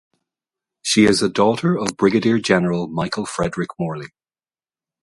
[0.81, 4.07] She is a daughter of Brigadier General Michael Frederick Morley.